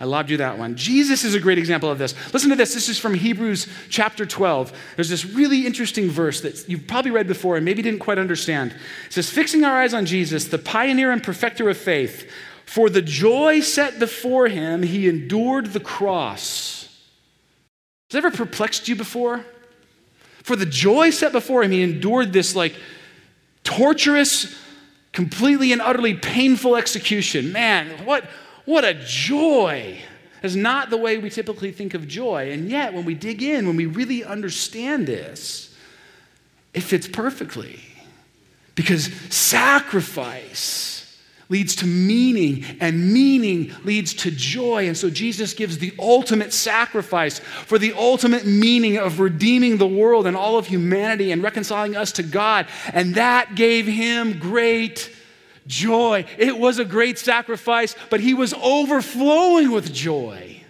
[0.00, 0.76] I lobbed you that one.
[0.76, 2.14] Jesus is a great example of this.
[2.32, 2.72] Listen to this.
[2.72, 4.72] This is from Hebrews chapter 12.
[4.94, 8.72] There's this really interesting verse that you've probably read before and maybe didn't quite understand.
[9.06, 12.30] It says, Fixing our eyes on Jesus, the pioneer and perfecter of faith,
[12.64, 16.84] for the joy set before him, he endured the cross.
[18.10, 19.44] Has that ever perplexed you before?
[20.44, 22.74] For the joy set before him, he endured this like
[23.64, 24.56] torturous,
[25.12, 27.50] completely and utterly painful execution.
[27.52, 28.24] Man, what
[28.68, 29.98] what a joy!
[30.42, 32.52] Is not the way we typically think of joy.
[32.52, 35.74] And yet, when we dig in, when we really understand this,
[36.74, 37.80] it fits perfectly.
[38.74, 44.86] Because sacrifice leads to meaning, and meaning leads to joy.
[44.86, 50.26] And so Jesus gives the ultimate sacrifice for the ultimate meaning of redeeming the world
[50.26, 52.66] and all of humanity and reconciling us to God.
[52.92, 55.10] And that gave him great
[55.68, 56.24] joy.
[56.36, 60.62] It was a great sacrifice, but he was overflowing with joy.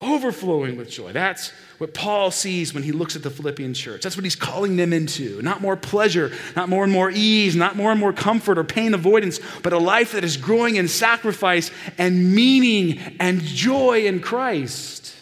[0.00, 1.12] Overflowing with joy.
[1.12, 4.02] That's what Paul sees when he looks at the Philippian church.
[4.02, 5.42] That's what he's calling them into.
[5.42, 8.94] Not more pleasure, not more and more ease, not more and more comfort or pain
[8.94, 15.14] avoidance, but a life that is growing in sacrifice and meaning and joy in Christ.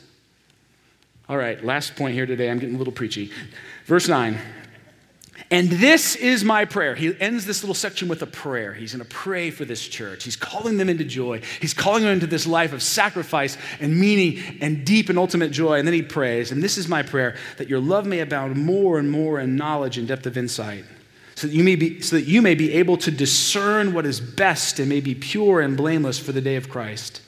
[1.29, 2.49] All right, last point here today.
[2.49, 3.33] I'm getting a little preachy.
[3.85, 4.39] Verse 9.
[5.51, 6.95] And this is my prayer.
[6.95, 8.75] He ends this little section with a prayer.
[8.75, 10.25] He's going to pray for this church.
[10.25, 11.41] He's calling them into joy.
[11.61, 15.79] He's calling them into this life of sacrifice and meaning and deep and ultimate joy.
[15.79, 18.99] And then he prays, and this is my prayer that your love may abound more
[18.99, 20.85] and more in knowledge and depth of insight.
[21.35, 24.21] So that, you may be, so that you may be able to discern what is
[24.21, 27.23] best and may be pure and blameless for the day of Christ,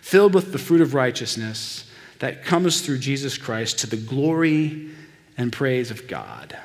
[0.00, 4.90] filled with the fruit of righteousness that comes through Jesus Christ to the glory
[5.36, 6.56] and praise of God.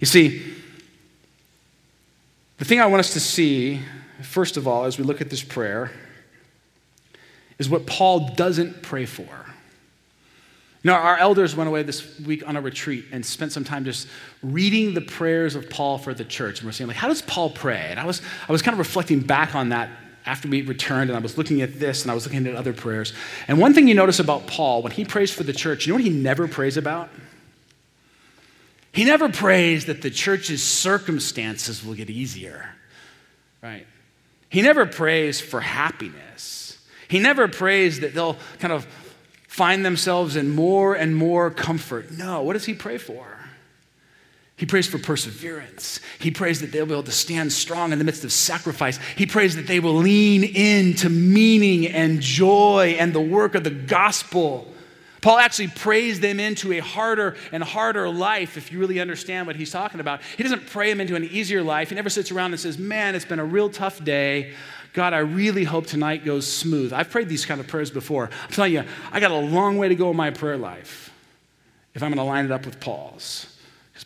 [0.00, 0.54] You see,
[2.58, 3.80] the thing I want us to see,
[4.22, 5.90] first of all, as we look at this prayer,
[7.58, 9.46] is what Paul doesn't pray for.
[10.84, 14.06] Know, our elders went away this week on a retreat and spent some time just
[14.40, 16.60] reading the prayers of Paul for the church.
[16.60, 17.88] And we're saying, like, how does Paul pray?
[17.90, 19.90] And I was, I was kind of reflecting back on that
[20.26, 22.72] after we returned, and I was looking at this and I was looking at other
[22.72, 23.14] prayers.
[23.48, 25.96] And one thing you notice about Paul, when he prays for the church, you know
[25.96, 27.10] what he never prays about?
[28.96, 32.70] He never prays that the church's circumstances will get easier,
[33.62, 33.86] right?
[34.48, 36.78] He never prays for happiness.
[37.06, 38.86] He never prays that they'll kind of
[39.48, 42.10] find themselves in more and more comfort.
[42.10, 43.26] No, what does he pray for?
[44.56, 46.00] He prays for perseverance.
[46.18, 48.98] He prays that they'll be able to stand strong in the midst of sacrifice.
[49.14, 53.68] He prays that they will lean into meaning and joy and the work of the
[53.68, 54.72] gospel.
[55.20, 59.56] Paul actually prays them into a harder and harder life if you really understand what
[59.56, 60.20] he's talking about.
[60.36, 61.88] He doesn't pray them into an easier life.
[61.88, 64.52] He never sits around and says, Man, it's been a real tough day.
[64.92, 66.92] God, I really hope tonight goes smooth.
[66.92, 68.30] I've prayed these kind of prayers before.
[68.44, 71.12] I'm telling you, I got a long way to go in my prayer life
[71.94, 73.55] if I'm going to line it up with Paul's.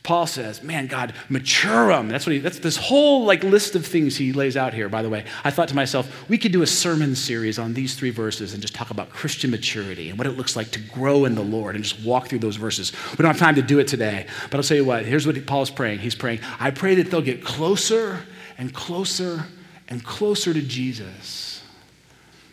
[0.03, 2.09] Paul says, man, God, mature them.
[2.09, 5.03] That's what he, that's this whole like list of things he lays out here, by
[5.03, 5.26] the way.
[5.44, 8.62] I thought to myself, we could do a sermon series on these three verses and
[8.62, 11.74] just talk about Christian maturity and what it looks like to grow in the Lord
[11.74, 12.92] and just walk through those verses.
[13.11, 15.46] We don't have time to do it today, but I'll tell you what, here's what
[15.46, 15.98] Paul's praying.
[15.98, 18.20] He's praying, I pray that they'll get closer
[18.57, 19.44] and closer
[19.88, 21.49] and closer to Jesus.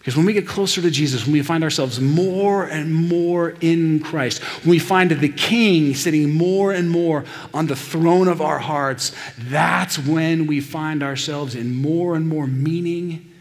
[0.07, 3.99] Because when we get closer to Jesus, when we find ourselves more and more in
[3.99, 8.57] Christ, when we find the King sitting more and more on the throne of our
[8.57, 13.33] hearts, that's when we find ourselves in more and more meaning,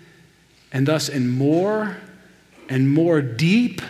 [0.72, 1.98] and thus in more
[2.68, 3.80] and more deep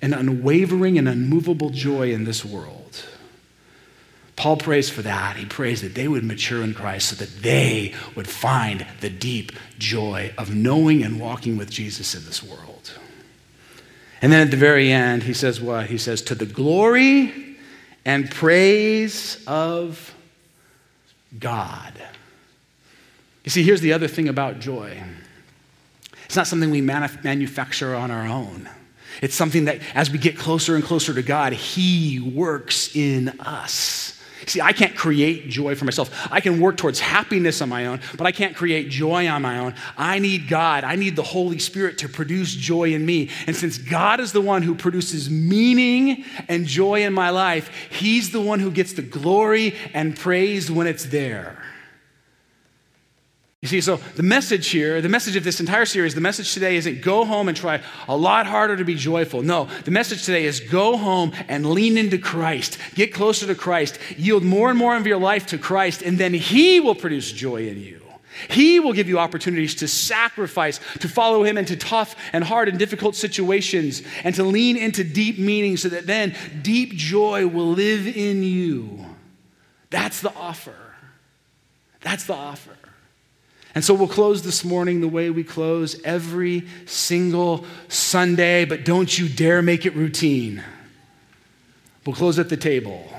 [0.00, 2.79] and unwavering and unmovable joy in this world.
[4.40, 5.36] Paul prays for that.
[5.36, 9.52] He prays that they would mature in Christ so that they would find the deep
[9.78, 12.98] joy of knowing and walking with Jesus in this world.
[14.22, 15.88] And then at the very end, he says what?
[15.88, 17.58] He says, To the glory
[18.06, 20.14] and praise of
[21.38, 21.92] God.
[23.44, 25.02] You see, here's the other thing about joy
[26.24, 28.70] it's not something we manufacture on our own.
[29.20, 34.16] It's something that as we get closer and closer to God, He works in us.
[34.46, 36.28] See, I can't create joy for myself.
[36.30, 39.58] I can work towards happiness on my own, but I can't create joy on my
[39.58, 39.74] own.
[39.96, 40.84] I need God.
[40.84, 43.30] I need the Holy Spirit to produce joy in me.
[43.46, 48.30] And since God is the one who produces meaning and joy in my life, He's
[48.30, 51.62] the one who gets the glory and praise when it's there.
[53.62, 56.76] You see, so the message here, the message of this entire series, the message today
[56.76, 59.42] isn't go home and try a lot harder to be joyful.
[59.42, 62.78] No, the message today is go home and lean into Christ.
[62.94, 63.98] Get closer to Christ.
[64.16, 67.68] Yield more and more of your life to Christ, and then He will produce joy
[67.68, 68.00] in you.
[68.48, 72.78] He will give you opportunities to sacrifice, to follow Him into tough and hard and
[72.78, 78.06] difficult situations, and to lean into deep meaning so that then deep joy will live
[78.06, 79.04] in you.
[79.90, 80.76] That's the offer.
[82.00, 82.79] That's the offer.
[83.74, 89.16] And so we'll close this morning the way we close every single Sunday, but don't
[89.16, 90.62] you dare make it routine.
[92.04, 93.12] We'll close at the table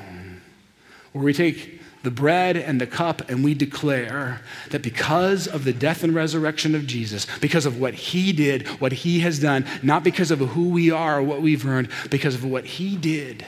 [1.14, 4.42] where we take the bread and the cup, and we declare
[4.72, 8.92] that because of the death and resurrection of Jesus, because of what he did, what
[8.92, 12.44] he has done, not because of who we are or what we've earned, because of
[12.44, 13.46] what he did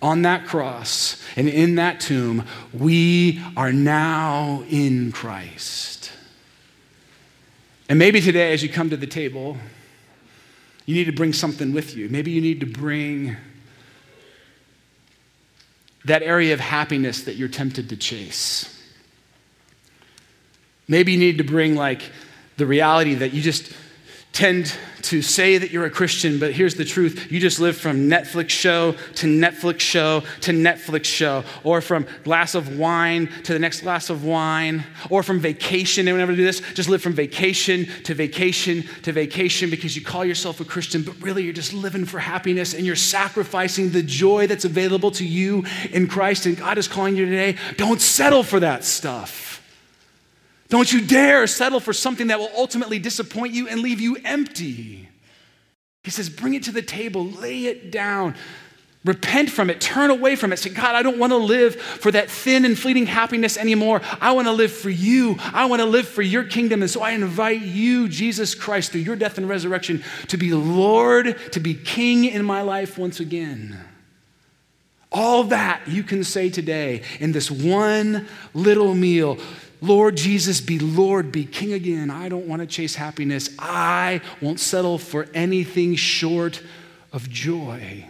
[0.00, 5.91] on that cross and in that tomb, we are now in Christ.
[7.92, 9.58] And maybe today, as you come to the table,
[10.86, 12.08] you need to bring something with you.
[12.08, 13.36] Maybe you need to bring
[16.06, 18.82] that area of happiness that you're tempted to chase.
[20.88, 22.00] Maybe you need to bring like
[22.56, 23.70] the reality that you just
[24.32, 27.30] tend to say that you're a Christian, but here's the truth.
[27.30, 32.54] You just live from Netflix show to Netflix show to Netflix show, or from glass
[32.54, 36.08] of wine to the next glass of wine, or from vacation.
[36.08, 36.60] Anyone ever do this?
[36.72, 41.20] Just live from vacation to vacation to vacation because you call yourself a Christian, but
[41.20, 45.64] really you're just living for happiness and you're sacrificing the joy that's available to you
[45.90, 46.46] in Christ.
[46.46, 49.51] And God is calling you today don't settle for that stuff.
[50.72, 55.06] Don't you dare settle for something that will ultimately disappoint you and leave you empty.
[56.02, 58.36] He says, bring it to the table, lay it down,
[59.04, 60.56] repent from it, turn away from it.
[60.56, 64.00] Say, God, I don't want to live for that thin and fleeting happiness anymore.
[64.18, 65.36] I want to live for you.
[65.52, 66.80] I want to live for your kingdom.
[66.80, 71.36] And so I invite you, Jesus Christ, through your death and resurrection, to be Lord,
[71.52, 73.78] to be King in my life once again.
[75.12, 79.38] All that you can say today in this one little meal.
[79.82, 82.08] Lord Jesus, be Lord, be King again.
[82.08, 83.50] I don't want to chase happiness.
[83.58, 86.62] I won't settle for anything short
[87.12, 88.06] of joy.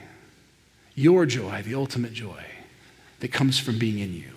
[0.95, 2.45] Your joy, the ultimate joy
[3.21, 4.31] that comes from being in you.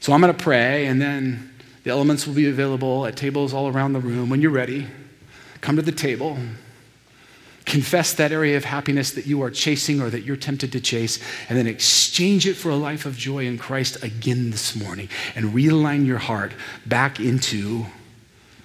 [0.00, 1.52] So I'm going to pray, and then
[1.84, 4.30] the elements will be available at tables all around the room.
[4.30, 4.86] When you're ready,
[5.60, 6.38] come to the table.
[7.66, 11.18] Confess that area of happiness that you are chasing or that you're tempted to chase,
[11.48, 15.46] and then exchange it for a life of joy in Christ again this morning and
[15.52, 16.52] realign your heart
[16.86, 17.86] back into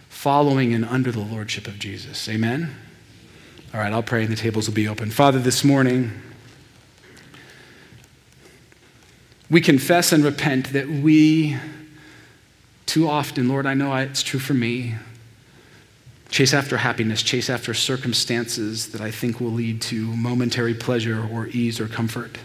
[0.07, 2.29] following and under the lordship of Jesus.
[2.29, 2.75] Amen?
[3.73, 5.09] All right, I'll pray and the tables will be open.
[5.09, 6.11] Father, this morning,
[9.49, 11.57] we confess and repent that we,
[12.85, 14.95] too often, Lord, I know it's true for me,
[16.31, 21.47] chase after happiness, chase after circumstances that I think will lead to momentary pleasure or
[21.47, 22.37] ease or comfort.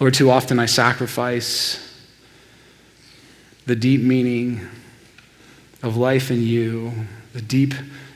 [0.00, 1.82] Lord, too often I sacrifice
[3.66, 4.66] the deep meaning
[5.82, 6.92] of life in you,
[7.34, 7.74] the deep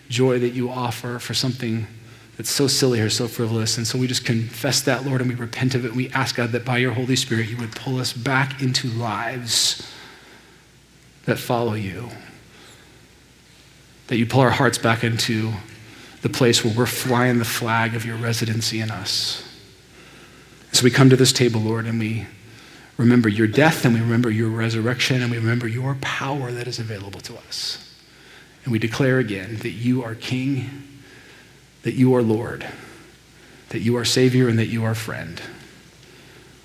[0.08, 1.86] joy that you offer for something
[2.38, 3.76] that's so silly or so frivolous.
[3.76, 5.94] And so we just confess that, Lord, and we repent of it.
[5.94, 9.86] We ask God that by your Holy Spirit, you would pull us back into lives
[11.26, 12.08] that follow you
[14.10, 15.52] that you pull our hearts back into
[16.22, 19.48] the place where we're flying the flag of your residency in us.
[20.72, 22.26] So we come to this table, Lord, and we
[22.96, 26.80] remember your death and we remember your resurrection and we remember your power that is
[26.80, 27.94] available to us.
[28.64, 30.88] And we declare again that you are King,
[31.84, 32.66] that you are Lord,
[33.68, 35.40] that you are Savior, and that you are friend.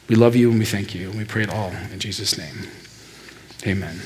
[0.10, 2.68] We love you and we thank you, and we pray it all in Jesus' name.
[3.68, 4.00] Amen.